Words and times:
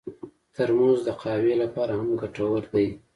ترموز 0.55 0.99
د 1.07 1.09
قهوې 1.21 1.53
لپاره 1.63 1.93
هم 1.99 2.09
ګټور 2.21 2.63
دی. 2.73 2.87